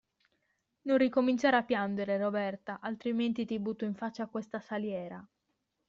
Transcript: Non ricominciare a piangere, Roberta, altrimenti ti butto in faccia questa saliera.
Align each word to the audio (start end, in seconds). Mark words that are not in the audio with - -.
Non 0.87 0.97
ricominciare 0.97 1.57
a 1.57 1.63
piangere, 1.63 2.17
Roberta, 2.17 2.79
altrimenti 2.81 3.45
ti 3.45 3.59
butto 3.59 3.85
in 3.85 3.93
faccia 3.93 4.25
questa 4.25 4.59
saliera. 4.59 5.23